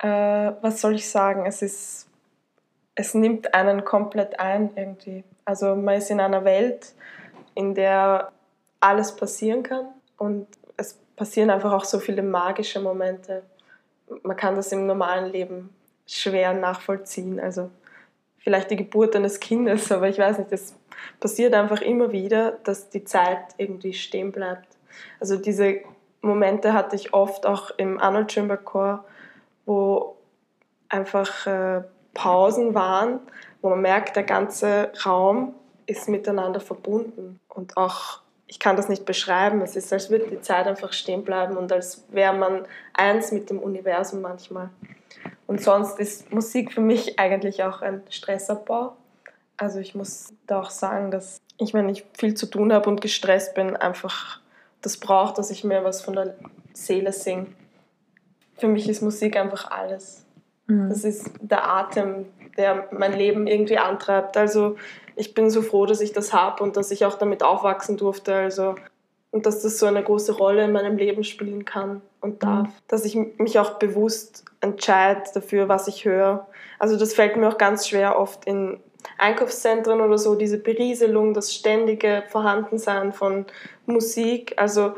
Äh, 0.00 0.06
was 0.60 0.80
soll 0.80 0.94
ich 0.94 1.10
sagen? 1.10 1.44
Es 1.44 1.60
ist, 1.60 2.06
es 2.94 3.14
nimmt 3.14 3.52
einen 3.52 3.84
komplett 3.84 4.38
ein 4.38 4.70
irgendwie. 4.76 5.24
Also 5.44 5.74
man 5.74 5.96
ist 5.96 6.08
in 6.08 6.20
einer 6.20 6.44
Welt, 6.44 6.94
in 7.56 7.74
der 7.74 8.30
alles 8.78 9.16
passieren 9.16 9.64
kann 9.64 9.86
und 10.18 10.46
es 10.76 11.00
passieren 11.16 11.50
einfach 11.50 11.72
auch 11.72 11.84
so 11.84 11.98
viele 11.98 12.22
magische 12.22 12.78
Momente. 12.78 13.42
Man 14.22 14.36
kann 14.36 14.54
das 14.54 14.70
im 14.70 14.86
normalen 14.86 15.32
Leben 15.32 15.70
schwer 16.06 16.52
nachvollziehen. 16.52 17.40
Also 17.40 17.70
vielleicht 18.38 18.70
die 18.70 18.76
Geburt 18.76 19.16
eines 19.16 19.40
Kindes, 19.40 19.90
aber 19.90 20.08
ich 20.08 20.18
weiß 20.20 20.38
nicht, 20.38 20.52
das 20.52 20.76
passiert 21.18 21.54
einfach 21.54 21.80
immer 21.80 22.12
wieder, 22.12 22.52
dass 22.62 22.88
die 22.88 23.02
Zeit 23.02 23.40
irgendwie 23.56 23.94
stehen 23.94 24.30
bleibt. 24.30 24.68
Also 25.18 25.36
diese 25.36 25.80
Momente 26.20 26.72
hatte 26.72 26.96
ich 26.96 27.14
oft 27.14 27.46
auch 27.46 27.70
im 27.76 28.00
Arnold 28.00 28.32
Schoenberg 28.32 28.64
Chor, 28.64 29.04
wo 29.66 30.16
einfach 30.88 31.46
äh, 31.46 31.82
Pausen 32.14 32.74
waren, 32.74 33.20
wo 33.62 33.70
man 33.70 33.80
merkt, 33.80 34.16
der 34.16 34.24
ganze 34.24 34.90
Raum 35.04 35.54
ist 35.86 36.08
miteinander 36.08 36.60
verbunden. 36.60 37.40
Und 37.48 37.76
auch, 37.76 38.20
ich 38.46 38.58
kann 38.58 38.76
das 38.76 38.88
nicht 38.88 39.04
beschreiben, 39.04 39.60
es 39.62 39.76
ist, 39.76 39.92
als 39.92 40.10
würde 40.10 40.26
die 40.26 40.40
Zeit 40.40 40.66
einfach 40.66 40.92
stehen 40.92 41.24
bleiben 41.24 41.56
und 41.56 41.70
als 41.72 42.04
wäre 42.10 42.34
man 42.34 42.66
eins 42.92 43.32
mit 43.32 43.50
dem 43.50 43.58
Universum 43.58 44.20
manchmal. 44.20 44.70
Und 45.46 45.62
sonst 45.62 45.98
ist 45.98 46.32
Musik 46.32 46.72
für 46.72 46.80
mich 46.80 47.18
eigentlich 47.18 47.62
auch 47.62 47.80
ein 47.80 48.02
Stressabbau. 48.10 48.96
Also 49.56 49.80
ich 49.80 49.94
muss 49.94 50.28
da 50.46 50.60
auch 50.60 50.70
sagen, 50.70 51.10
dass 51.10 51.40
ich, 51.56 51.74
wenn 51.74 51.88
ich 51.88 52.04
viel 52.16 52.34
zu 52.34 52.46
tun 52.46 52.72
habe 52.72 52.88
und 52.88 53.00
gestresst 53.00 53.54
bin, 53.54 53.76
einfach 53.76 54.40
das 54.82 54.96
braucht, 54.96 55.38
dass 55.38 55.50
ich 55.50 55.64
mir 55.64 55.84
was 55.84 56.02
von 56.02 56.14
der 56.14 56.34
Seele 56.72 57.12
singe. 57.12 57.46
Für 58.56 58.68
mich 58.68 58.88
ist 58.88 59.02
Musik 59.02 59.36
einfach 59.36 59.70
alles. 59.70 60.24
Das 60.66 61.02
ist 61.02 61.30
der 61.40 61.66
Atem, 61.66 62.26
der 62.58 62.88
mein 62.90 63.14
Leben 63.14 63.46
irgendwie 63.46 63.78
antreibt. 63.78 64.36
Also 64.36 64.76
ich 65.16 65.32
bin 65.32 65.48
so 65.48 65.62
froh, 65.62 65.86
dass 65.86 66.02
ich 66.02 66.12
das 66.12 66.34
habe 66.34 66.62
und 66.62 66.76
dass 66.76 66.90
ich 66.90 67.06
auch 67.06 67.14
damit 67.14 67.42
aufwachsen 67.42 67.96
durfte. 67.96 68.34
Also 68.34 68.74
und 69.30 69.46
dass 69.46 69.62
das 69.62 69.78
so 69.78 69.86
eine 69.86 70.02
große 70.02 70.32
Rolle 70.32 70.64
in 70.64 70.72
meinem 70.72 70.96
Leben 70.96 71.24
spielen 71.24 71.64
kann 71.64 72.02
und 72.20 72.42
darf. 72.42 72.68
Dass 72.86 73.04
ich 73.04 73.14
mich 73.14 73.58
auch 73.58 73.78
bewusst 73.78 74.44
entscheide 74.60 75.22
dafür, 75.32 75.68
was 75.68 75.88
ich 75.88 76.04
höre. 76.04 76.46
Also 76.78 76.98
das 76.98 77.14
fällt 77.14 77.36
mir 77.36 77.48
auch 77.48 77.58
ganz 77.58 77.88
schwer 77.88 78.18
oft 78.18 78.44
in 78.44 78.80
Einkaufszentren 79.18 80.00
oder 80.00 80.16
so, 80.16 80.34
diese 80.34 80.58
Berieselung, 80.58 81.34
das 81.34 81.52
ständige 81.52 82.22
Vorhandensein 82.28 83.12
von 83.12 83.46
Musik. 83.86 84.54
Also 84.56 84.94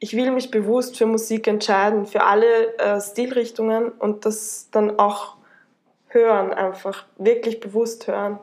ich 0.00 0.16
will 0.16 0.30
mich 0.30 0.50
bewusst 0.50 0.96
für 0.96 1.06
Musik 1.06 1.46
entscheiden, 1.46 2.06
für 2.06 2.24
alle 2.24 2.76
äh, 2.78 3.00
Stilrichtungen 3.00 3.90
und 3.90 4.24
das 4.24 4.68
dann 4.70 4.98
auch 4.98 5.36
hören, 6.08 6.52
einfach 6.52 7.04
wirklich 7.18 7.60
bewusst 7.60 8.06
hören. 8.06 8.38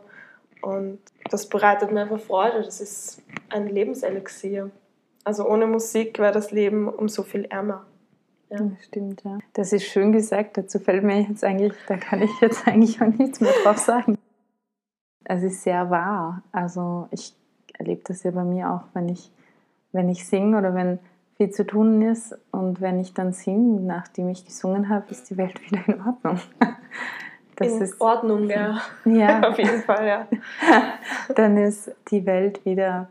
Und 0.61 0.99
das 1.29 1.47
bereitet 1.47 1.91
mir 1.91 2.01
einfach 2.01 2.19
Freude, 2.19 2.61
das 2.63 2.81
ist 2.81 3.21
ein 3.49 3.67
Lebenselixier. 3.67 4.71
Also 5.23 5.47
ohne 5.47 5.65
Musik 5.65 6.19
wäre 6.19 6.31
das 6.31 6.51
Leben 6.51 6.87
um 6.87 7.09
so 7.09 7.23
viel 7.23 7.45
ärmer. 7.45 7.85
Ja. 8.49 8.57
Das 8.59 8.85
stimmt, 8.85 9.23
ja. 9.23 9.39
Das 9.53 9.73
ist 9.73 9.85
schön 9.85 10.11
gesagt. 10.11 10.57
Dazu 10.57 10.79
fällt 10.79 11.03
mir 11.03 11.21
jetzt 11.21 11.43
eigentlich, 11.43 11.73
da 11.87 11.97
kann 11.97 12.21
ich 12.21 12.31
jetzt 12.41 12.67
eigentlich 12.67 13.01
auch 13.01 13.07
nichts 13.07 13.41
mehr 13.41 13.53
drauf 13.63 13.77
sagen. 13.77 14.17
Es 15.25 15.43
ist 15.43 15.63
sehr 15.63 15.89
wahr. 15.89 16.41
Also 16.51 17.07
ich 17.11 17.35
erlebe 17.73 18.01
das 18.05 18.23
ja 18.23 18.31
bei 18.31 18.43
mir 18.43 18.71
auch, 18.71 18.83
wenn 18.93 19.09
ich, 19.09 19.31
wenn 19.91 20.09
ich 20.09 20.25
singe 20.27 20.57
oder 20.57 20.73
wenn 20.73 20.99
viel 21.37 21.51
zu 21.51 21.65
tun 21.65 22.01
ist. 22.01 22.37
Und 22.51 22.81
wenn 22.81 22.99
ich 22.99 23.13
dann 23.13 23.33
singe, 23.33 23.81
nachdem 23.81 24.29
ich 24.29 24.45
gesungen 24.45 24.89
habe, 24.89 25.05
ist 25.09 25.29
die 25.29 25.37
Welt 25.37 25.59
wieder 25.69 25.81
in 25.87 26.01
Ordnung. 26.01 26.39
Das 27.55 27.67
in 27.67 27.81
ist, 27.81 28.01
Ordnung, 28.01 28.49
ja. 28.49 28.81
Ja. 29.05 29.41
Auf 29.49 29.57
jeden 29.57 29.81
Fall, 29.81 30.07
ja. 30.07 30.27
dann 31.35 31.57
ist 31.57 31.91
die 32.11 32.25
Welt 32.25 32.63
wieder 32.65 33.07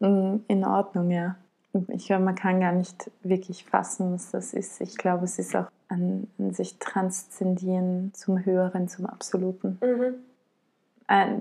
in 0.00 0.64
Ordnung, 0.64 1.10
ja. 1.10 1.36
Ich 1.88 2.06
glaube, 2.06 2.24
man 2.24 2.34
kann 2.34 2.60
gar 2.60 2.72
nicht 2.72 3.10
wirklich 3.22 3.64
fassen, 3.64 4.12
was 4.12 4.30
das 4.30 4.52
ist. 4.52 4.80
Ich 4.82 4.98
glaube, 4.98 5.24
es 5.24 5.38
ist 5.38 5.56
auch 5.56 5.68
an, 5.88 6.28
an 6.38 6.52
sich 6.52 6.78
transzendieren 6.78 8.12
zum 8.14 8.44
Höheren, 8.44 8.88
zum 8.88 9.06
Absoluten. 9.06 9.78
Mhm. 9.80 10.14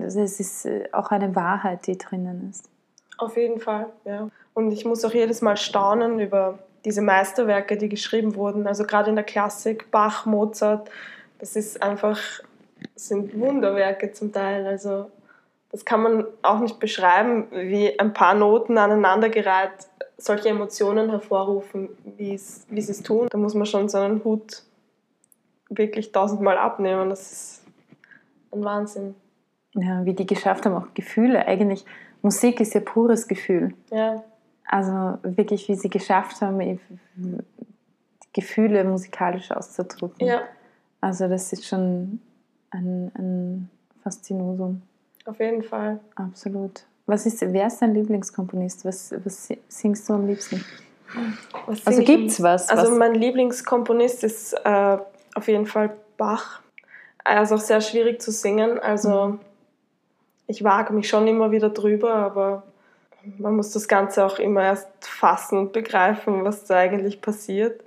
Es 0.05 0.15
ist 0.39 0.65
äh, 0.65 0.89
auch 0.91 1.11
eine 1.11 1.35
Wahrheit, 1.35 1.87
die 1.87 1.97
drinnen 1.97 2.49
ist. 2.49 2.69
Auf 3.17 3.37
jeden 3.37 3.59
Fall, 3.59 3.87
ja. 4.03 4.29
Und 4.53 4.71
ich 4.71 4.83
muss 4.83 5.05
auch 5.05 5.13
jedes 5.13 5.41
Mal 5.41 5.55
staunen 5.55 6.19
über 6.19 6.59
diese 6.83 7.01
Meisterwerke, 7.01 7.77
die 7.77 7.87
geschrieben 7.87 8.35
wurden. 8.35 8.67
Also 8.67 8.83
gerade 8.83 9.09
in 9.09 9.15
der 9.15 9.23
Klassik, 9.23 9.89
Bach, 9.91 10.25
Mozart, 10.25 10.89
das 11.39 11.55
ist 11.55 11.81
einfach, 11.81 12.19
sind 12.95 13.39
Wunderwerke 13.39 14.11
zum 14.11 14.33
Teil. 14.33 14.65
Also 14.65 15.09
das 15.71 15.85
kann 15.85 16.01
man 16.01 16.25
auch 16.41 16.59
nicht 16.59 16.79
beschreiben, 16.79 17.47
wie 17.51 17.97
ein 17.97 18.13
paar 18.13 18.33
Noten 18.33 18.77
aneinandergereiht 18.77 19.87
solche 20.17 20.49
Emotionen 20.49 21.09
hervorrufen, 21.09 21.89
wie 22.17 22.37
sie 22.37 22.75
es 22.77 23.03
tun. 23.03 23.27
Da 23.29 23.37
muss 23.37 23.53
man 23.53 23.65
schon 23.65 23.87
seinen 23.87 24.23
Hut 24.23 24.63
wirklich 25.69 26.11
tausendmal 26.11 26.57
abnehmen. 26.57 27.09
Das 27.09 27.31
ist 27.31 27.63
ein 28.51 28.63
Wahnsinn. 28.63 29.15
Ja, 29.73 30.05
wie 30.05 30.13
die 30.13 30.25
geschafft 30.25 30.65
haben, 30.65 30.75
auch 30.75 30.93
Gefühle. 30.93 31.45
Eigentlich, 31.47 31.85
Musik 32.21 32.59
ist 32.59 32.73
ja 32.73 32.81
pures 32.81 33.27
Gefühl. 33.27 33.73
Ja. 33.89 34.23
Also 34.65 35.17
wirklich, 35.23 35.67
wie 35.69 35.75
sie 35.75 35.89
geschafft 35.89 36.41
haben, 36.41 36.79
Gefühle 38.33 38.83
musikalisch 38.83 39.51
auszudrücken. 39.51 40.27
Ja. 40.27 40.41
Also 41.01 41.27
das 41.27 41.51
ist 41.51 41.65
schon 41.65 42.21
ein, 42.69 43.11
ein 43.15 43.69
Faszinosum. 44.03 44.81
Auf 45.25 45.39
jeden 45.39 45.63
Fall. 45.63 45.99
Absolut. 46.15 46.83
Was 47.05 47.25
ist, 47.25 47.41
wer 47.41 47.67
ist 47.67 47.81
dein 47.81 47.93
Lieblingskomponist? 47.93 48.85
Was, 48.85 49.13
was 49.23 49.49
singst 49.67 50.07
du 50.07 50.13
am 50.13 50.27
liebsten? 50.27 50.63
Also 51.85 52.03
gibt 52.03 52.29
es 52.29 52.41
was? 52.41 52.69
Also 52.69 52.91
was? 52.91 52.97
mein 52.97 53.15
Lieblingskomponist 53.15 54.23
ist 54.23 54.53
äh, 54.63 54.97
auf 55.35 55.47
jeden 55.47 55.65
Fall 55.65 55.95
Bach. 56.17 56.61
Er 57.23 57.41
ist 57.43 57.51
auch 57.51 57.59
sehr 57.59 57.81
schwierig 57.81 58.21
zu 58.21 58.31
singen. 58.31 58.79
Also 58.79 59.27
mhm. 59.27 59.39
Ich 60.51 60.63
wage 60.63 60.93
mich 60.93 61.09
schon 61.09 61.27
immer 61.27 61.51
wieder 61.51 61.69
drüber, 61.69 62.13
aber 62.13 62.63
man 63.37 63.55
muss 63.55 63.71
das 63.71 63.87
Ganze 63.87 64.25
auch 64.25 64.39
immer 64.39 64.63
erst 64.63 64.89
fassen 65.01 65.57
und 65.57 65.73
begreifen, 65.73 66.43
was 66.43 66.65
da 66.65 66.77
eigentlich 66.77 67.21
passiert. 67.21 67.83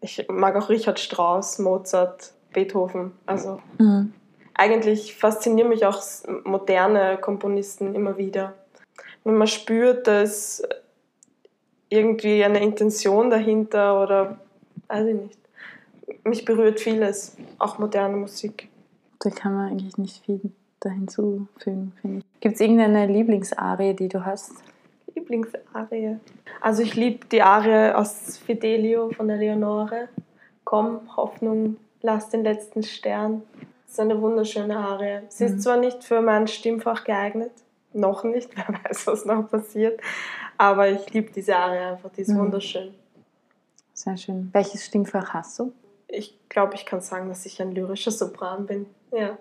Ich 0.00 0.26
mag 0.28 0.56
auch 0.56 0.68
Richard 0.68 1.00
Strauss, 1.00 1.58
Mozart, 1.58 2.32
Beethoven. 2.52 3.12
Also 3.26 3.60
mhm 3.78 4.12
eigentlich 4.58 5.16
faszinieren 5.16 5.70
mich 5.70 5.86
auch 5.86 6.02
moderne 6.44 7.16
Komponisten 7.18 7.94
immer 7.94 8.18
wieder. 8.18 8.54
Wenn 9.24 9.36
man 9.36 9.46
spürt, 9.46 10.06
dass 10.06 10.62
irgendwie 11.88 12.44
eine 12.44 12.60
Intention 12.60 13.30
dahinter 13.30 14.02
oder 14.02 14.38
weiß 14.88 15.06
ich 15.06 15.14
nicht. 15.14 15.38
Mich 16.24 16.44
berührt 16.44 16.80
vieles, 16.80 17.36
auch 17.58 17.78
moderne 17.78 18.16
Musik. 18.16 18.68
Da 19.20 19.30
kann 19.30 19.54
man 19.54 19.70
eigentlich 19.70 19.96
nicht 19.96 20.24
viel 20.24 20.40
da 20.80 20.90
hinzufügen, 20.90 21.92
finde 22.00 22.18
ich. 22.18 22.40
Gibt 22.40 22.54
es 22.56 22.60
irgendeine 22.60 23.06
Lieblingsarie, 23.06 23.94
die 23.94 24.08
du 24.08 24.24
hast? 24.24 24.52
Lieblingsarie? 25.14 26.16
Also 26.60 26.82
ich 26.82 26.94
liebe 26.94 27.26
die 27.26 27.42
Arie 27.42 27.94
aus 27.94 28.38
Fidelio 28.38 29.10
von 29.10 29.28
der 29.28 29.36
Leonore. 29.36 30.08
Komm, 30.64 31.16
Hoffnung, 31.16 31.76
lass 32.02 32.28
den 32.30 32.44
letzten 32.44 32.82
Stern. 32.82 33.42
Das 33.84 33.94
ist 33.94 34.00
eine 34.00 34.20
wunderschöne 34.20 34.76
Arie. 34.76 35.20
Sie 35.28 35.44
ist 35.44 35.56
mhm. 35.56 35.60
zwar 35.60 35.76
nicht 35.78 36.04
für 36.04 36.20
mein 36.20 36.46
Stimmfach 36.46 37.04
geeignet, 37.04 37.52
noch 37.92 38.22
nicht, 38.22 38.50
wer 38.56 38.68
weiß, 38.84 39.06
was 39.06 39.24
noch 39.24 39.48
passiert, 39.50 40.00
aber 40.58 40.88
ich 40.90 41.12
liebe 41.12 41.30
diese 41.30 41.56
Arie 41.56 41.78
einfach, 41.78 42.10
die 42.10 42.22
ist 42.22 42.28
mhm. 42.28 42.40
wunderschön. 42.40 42.94
Sehr 43.94 44.16
schön. 44.16 44.50
Welches 44.52 44.84
Stimmfach 44.84 45.34
hast 45.34 45.58
du? 45.58 45.72
Ich 46.06 46.38
glaube, 46.48 46.74
ich 46.74 46.86
kann 46.86 47.00
sagen, 47.00 47.28
dass 47.28 47.44
ich 47.46 47.60
ein 47.60 47.72
lyrischer 47.72 48.10
Sopran 48.10 48.66
bin. 48.66 48.86
Ja. 49.10 49.36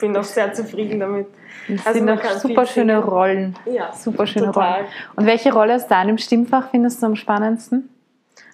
Bin 0.00 0.16
auch 0.16 0.24
sehr 0.24 0.52
zufrieden 0.52 1.00
damit. 1.00 1.28
Das 1.68 1.86
also 1.86 1.98
sind 1.98 2.10
auch 2.10 2.30
super 2.30 2.66
schöne 2.66 2.96
singen. 2.96 3.08
Rollen. 3.08 3.58
Ja, 3.66 3.92
super 3.92 4.26
schöne 4.26 4.46
total. 4.46 4.72
Rollen. 4.72 4.86
Und 5.16 5.26
welche 5.26 5.52
Rolle 5.52 5.76
aus 5.76 5.86
deinem 5.86 6.18
Stimmfach 6.18 6.70
findest 6.70 7.02
du 7.02 7.06
am 7.06 7.16
spannendsten? 7.16 7.88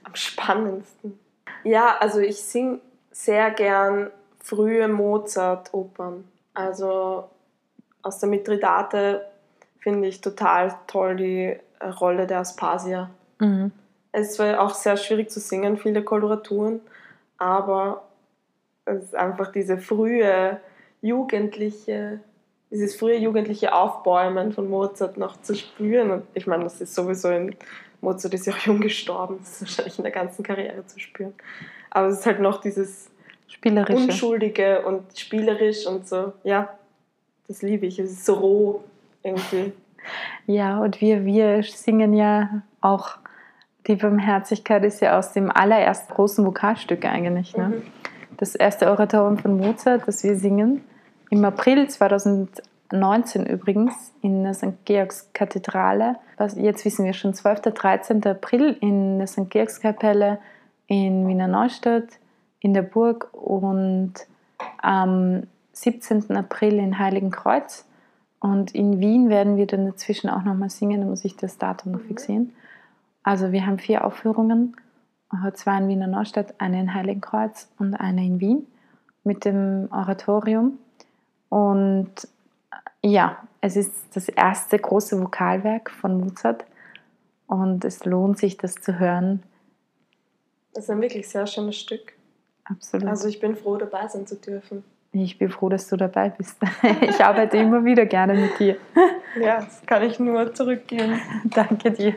Am 0.04 0.14
spannendsten. 0.14 1.18
Ja, 1.64 1.96
also 1.98 2.20
ich 2.20 2.42
singe 2.42 2.80
sehr 3.10 3.50
gern 3.50 4.10
frühe 4.40 4.86
Mozart-Opern. 4.88 6.24
Also 6.54 7.24
aus 8.02 8.18
der 8.18 8.28
Mithridate 8.28 9.26
finde 9.80 10.08
ich 10.08 10.20
total 10.20 10.74
toll 10.86 11.16
die 11.16 11.56
Rolle 12.00 12.26
der 12.26 12.40
Aspasia. 12.40 13.10
Mhm. 13.38 13.72
Es 14.12 14.38
war 14.38 14.60
auch 14.60 14.74
sehr 14.74 14.96
schwierig 14.96 15.30
zu 15.30 15.40
singen, 15.40 15.76
viele 15.76 16.02
Koloraturen, 16.02 16.80
aber 17.36 18.04
es 18.86 19.04
ist 19.04 19.14
einfach 19.14 19.52
diese 19.52 19.76
frühe 19.76 20.60
jugendliche, 21.06 22.20
dieses 22.70 22.96
frühe 22.96 23.16
jugendliche 23.16 23.75
Aufbäumen 23.75 24.52
von 24.52 24.68
Mozart 24.68 25.16
noch 25.16 25.40
zu 25.40 25.54
spüren. 25.54 26.10
Und 26.10 26.22
ich 26.34 26.46
meine, 26.46 26.64
das 26.64 26.80
ist 26.80 26.94
sowieso 26.94 27.30
in 27.30 27.54
Mozart 28.00 28.34
ist 28.34 28.46
ja 28.46 28.52
auch 28.52 28.58
jung 28.58 28.80
gestorben, 28.80 29.38
das 29.40 29.54
ist 29.54 29.62
wahrscheinlich 29.62 29.98
in 29.98 30.04
der 30.04 30.12
ganzen 30.12 30.42
Karriere 30.42 30.86
zu 30.86 30.98
spüren. 31.00 31.34
Aber 31.90 32.08
es 32.08 32.20
ist 32.20 32.26
halt 32.26 32.40
noch 32.40 32.60
dieses 32.60 33.10
Spielerische. 33.48 34.04
Unschuldige 34.04 34.82
und 34.82 35.18
spielerisch 35.18 35.86
und 35.86 36.06
so. 36.06 36.32
Ja, 36.44 36.76
das 37.48 37.62
liebe 37.62 37.86
ich. 37.86 37.98
Es 37.98 38.10
ist 38.10 38.26
so 38.26 38.34
roh 38.34 38.84
irgendwie. 39.22 39.72
Ja, 40.46 40.78
und 40.80 41.00
wir, 41.00 41.25
wir 41.25 41.62
singen 41.62 42.12
ja 42.14 42.62
auch, 42.80 43.16
die 43.86 43.96
Barmherzigkeit 43.96 44.84
ist 44.84 45.00
ja 45.00 45.18
aus 45.18 45.32
dem 45.32 45.50
allerersten 45.50 46.12
großen 46.12 46.44
Vokalstück 46.44 47.04
eigentlich. 47.04 47.56
Ne? 47.56 47.68
Mhm. 47.68 47.82
Das 48.36 48.54
erste 48.54 48.90
Oratorium 48.90 49.38
von 49.38 49.56
Mozart, 49.56 50.06
das 50.06 50.22
wir 50.22 50.36
singen, 50.36 50.84
im 51.30 51.45
April 51.45 51.88
2019 51.88 53.47
übrigens 53.47 54.12
in 54.23 54.45
der 54.45 54.54
St. 54.54 54.85
Georgs 54.85 55.30
Kathedrale. 55.33 56.16
Jetzt 56.56 56.85
wissen 56.85 57.04
wir 57.04 57.12
schon, 57.12 57.35
12. 57.35 57.62
13. 57.62 58.25
April 58.26 58.76
in 58.80 59.18
der 59.18 59.26
St. 59.26 59.50
Georgs 59.50 59.80
Kapelle 59.80 60.38
in 60.87 61.26
Wiener 61.26 61.49
Neustadt 61.49 62.09
in 62.61 62.75
der 62.75 62.83
Burg 62.83 63.28
und 63.33 64.14
am 64.78 65.45
17. 65.73 66.37
April 66.37 66.78
in 66.78 66.99
Heiligenkreuz. 66.99 67.87
Und 68.40 68.75
in 68.75 69.00
Wien 69.00 69.28
werden 69.28 69.56
wir 69.56 69.66
dann 69.66 69.87
dazwischen 69.87 70.30
auch 70.30 70.42
nochmal 70.42 70.71
singen, 70.71 71.00
da 71.00 71.06
muss 71.06 71.25
ich 71.25 71.37
das 71.37 71.59
Datum 71.59 71.92
noch 71.92 72.00
fixieren. 72.00 72.52
Also 73.23 73.50
wir 73.50 73.66
haben 73.66 73.78
vier 73.78 74.04
Aufführungen, 74.04 74.76
zwei 75.54 75.78
in 75.78 75.88
Wiener 75.88 76.06
Neustadt, 76.06 76.54
eine 76.59 76.80
in 76.80 76.95
Heiligenkreuz 76.95 77.68
und 77.78 77.95
eine 77.95 78.25
in 78.25 78.40
Wien 78.40 78.66
mit 79.25 79.45
dem 79.45 79.88
Oratorium. 79.90 80.78
Und 81.48 82.12
ja, 83.02 83.38
es 83.60 83.76
ist 83.76 83.92
das 84.14 84.28
erste 84.28 84.78
große 84.78 85.20
Vokalwerk 85.20 85.90
von 85.90 86.20
Mozart 86.20 86.64
und 87.46 87.84
es 87.84 88.04
lohnt 88.04 88.38
sich, 88.38 88.56
das 88.56 88.74
zu 88.74 88.98
hören. 88.98 89.42
Das 90.74 90.84
ist 90.84 90.90
ein 90.90 91.00
wirklich 91.00 91.28
sehr 91.28 91.46
schönes 91.46 91.76
Stück. 91.76 92.12
Absolut. 92.64 93.08
Also 93.08 93.28
ich 93.28 93.40
bin 93.40 93.56
froh, 93.56 93.76
dabei 93.76 94.08
sein 94.08 94.26
zu 94.26 94.36
dürfen. 94.36 94.84
Ich 95.12 95.38
bin 95.38 95.48
froh, 95.48 95.68
dass 95.68 95.88
du 95.88 95.96
dabei 95.96 96.30
bist. 96.30 96.58
Ich 97.00 97.24
arbeite 97.24 97.56
immer 97.56 97.84
wieder 97.84 98.06
gerne 98.06 98.34
mit 98.34 98.58
dir. 98.58 98.76
Ja, 99.40 99.60
das 99.60 99.84
kann 99.86 100.02
ich 100.02 100.18
nur 100.18 100.52
zurückgeben. 100.54 101.20
Danke 101.44 101.92
dir. 101.92 102.16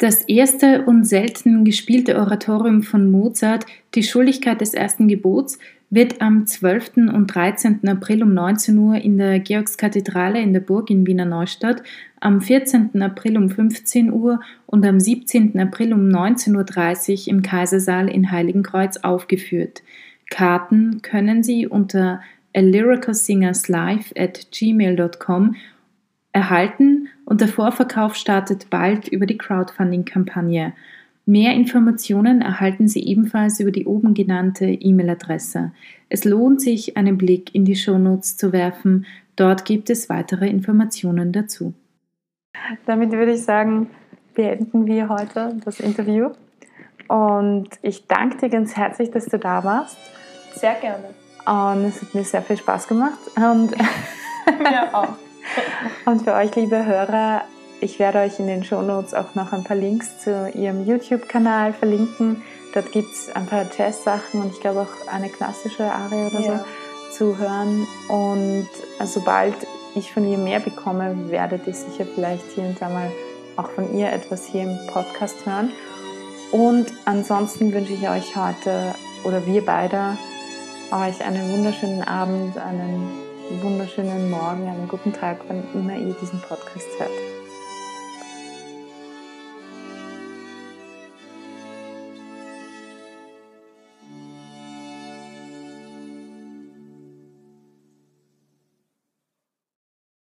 Das 0.00 0.22
erste 0.22 0.86
und 0.86 1.04
selten 1.04 1.62
gespielte 1.62 2.16
Oratorium 2.16 2.82
von 2.82 3.10
Mozart, 3.10 3.66
Die 3.94 4.02
Schuldigkeit 4.02 4.62
des 4.62 4.72
ersten 4.72 5.08
Gebots, 5.08 5.58
wird 5.90 6.22
am 6.22 6.46
12. 6.46 7.12
und 7.12 7.26
13. 7.26 7.86
April 7.86 8.22
um 8.22 8.32
19 8.32 8.78
Uhr 8.78 8.94
in 8.94 9.18
der 9.18 9.40
Georgskathedrale 9.40 10.40
in 10.40 10.54
der 10.54 10.60
Burg 10.60 10.88
in 10.88 11.06
Wiener 11.06 11.26
Neustadt, 11.26 11.82
am 12.18 12.40
14. 12.40 13.02
April 13.02 13.36
um 13.36 13.50
15 13.50 14.10
Uhr 14.10 14.40
und 14.64 14.86
am 14.86 14.98
17. 14.98 15.60
April 15.60 15.92
um 15.92 16.08
19.30 16.08 17.26
Uhr 17.26 17.28
im 17.34 17.42
Kaisersaal 17.42 18.08
in 18.08 18.30
Heiligenkreuz 18.30 18.96
aufgeführt. 19.02 19.82
Karten 20.30 21.02
können 21.02 21.42
Sie 21.42 21.66
unter 21.66 22.22
alyricalsingerslive 22.54 24.16
at 24.16 24.50
gmail.com 24.50 25.56
erhalten 26.32 27.08
und 27.30 27.40
der 27.40 27.46
Vorverkauf 27.46 28.16
startet 28.16 28.70
bald 28.70 29.06
über 29.06 29.24
die 29.24 29.38
Crowdfunding-Kampagne. 29.38 30.72
Mehr 31.26 31.52
Informationen 31.54 32.40
erhalten 32.40 32.88
Sie 32.88 33.06
ebenfalls 33.06 33.60
über 33.60 33.70
die 33.70 33.86
oben 33.86 34.14
genannte 34.14 34.64
E-Mail-Adresse. 34.66 35.70
Es 36.08 36.24
lohnt 36.24 36.60
sich, 36.60 36.96
einen 36.96 37.16
Blick 37.16 37.54
in 37.54 37.64
die 37.64 37.76
Shownotes 37.76 38.36
zu 38.36 38.52
werfen. 38.52 39.06
Dort 39.36 39.64
gibt 39.64 39.90
es 39.90 40.08
weitere 40.08 40.48
Informationen 40.48 41.30
dazu. 41.30 41.72
Damit 42.84 43.12
würde 43.12 43.34
ich 43.34 43.44
sagen, 43.44 43.90
beenden 44.34 44.88
wir 44.88 45.08
heute 45.08 45.56
das 45.64 45.78
Interview. 45.78 46.30
Und 47.06 47.68
ich 47.82 48.08
danke 48.08 48.38
dir 48.38 48.48
ganz 48.48 48.76
herzlich, 48.76 49.12
dass 49.12 49.26
du 49.26 49.38
da 49.38 49.62
warst. 49.62 49.96
Sehr 50.56 50.74
gerne. 50.74 51.10
Und 51.46 51.84
es 51.84 52.02
hat 52.02 52.12
mir 52.12 52.24
sehr 52.24 52.42
viel 52.42 52.56
Spaß 52.56 52.88
gemacht. 52.88 53.20
Und 53.36 53.70
mir 54.58 54.92
auch. 54.92 55.29
Und 56.06 56.22
für 56.22 56.34
euch, 56.34 56.54
liebe 56.56 56.84
Hörer, 56.84 57.42
ich 57.80 57.98
werde 57.98 58.18
euch 58.18 58.38
in 58.38 58.46
den 58.46 58.62
Shownotes 58.62 59.14
auch 59.14 59.34
noch 59.34 59.52
ein 59.52 59.64
paar 59.64 59.76
Links 59.76 60.18
zu 60.18 60.50
ihrem 60.54 60.86
YouTube-Kanal 60.86 61.72
verlinken. 61.72 62.42
Dort 62.74 62.92
gibt 62.92 63.10
es 63.12 63.34
ein 63.34 63.46
paar 63.46 63.66
Jazz-Sachen 63.76 64.42
und 64.42 64.52
ich 64.52 64.60
glaube 64.60 64.80
auch 64.80 65.12
eine 65.12 65.28
klassische 65.28 65.84
Arie 65.84 66.26
oder 66.26 66.40
ja. 66.40 66.58
so 66.58 66.64
zu 67.16 67.38
hören. 67.38 67.86
Und 68.08 68.68
sobald 69.04 69.54
ich 69.94 70.12
von 70.12 70.28
ihr 70.28 70.38
mehr 70.38 70.60
bekomme, 70.60 71.30
werdet 71.30 71.66
ihr 71.66 71.74
sicher 71.74 72.04
vielleicht 72.14 72.44
hier 72.54 72.64
und 72.64 72.80
da 72.80 72.88
mal 72.88 73.10
auch 73.56 73.70
von 73.70 73.96
ihr 73.96 74.12
etwas 74.12 74.46
hier 74.46 74.62
im 74.62 74.78
Podcast 74.92 75.46
hören. 75.46 75.72
Und 76.52 76.92
ansonsten 77.04 77.72
wünsche 77.72 77.92
ich 77.92 78.08
euch 78.08 78.36
heute 78.36 78.94
oder 79.24 79.46
wir 79.46 79.64
beide 79.64 80.16
euch 80.90 81.24
einen 81.24 81.52
wunderschönen 81.52 82.02
Abend, 82.02 82.58
einen 82.58 83.29
wunderschönen 83.58 84.30
Morgen, 84.30 84.68
einen 84.68 84.86
guten 84.86 85.12
Tag, 85.12 85.38
wann 85.48 85.64
immer 85.74 85.96
ihr 85.96 86.14
diesen 86.14 86.40
Podcast 86.40 86.86
hört. 86.98 87.10